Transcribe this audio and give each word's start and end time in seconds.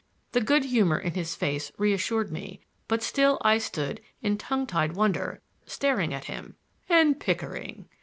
The 0.31 0.41
good 0.41 0.63
humor 0.65 0.97
in 0.97 1.13
his 1.13 1.35
face 1.35 1.71
reassured 1.77 2.31
me; 2.31 2.61
but 2.87 3.03
still 3.03 3.37
I 3.43 3.59
stood 3.59 4.01
in 4.19 4.35
tongue 4.35 4.65
tied 4.65 4.95
wonder, 4.95 5.43
staring 5.67 6.11
at 6.11 6.23
him. 6.25 6.55
"And 6.89 7.19
Pickering!" 7.19 7.87